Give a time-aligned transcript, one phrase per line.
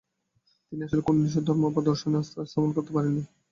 [0.67, 3.23] তিনি আসলে কোন নির্দিষ্ট ধর্ম বা দর্শনেই আস্থা স্থাপন করতে পারেননি।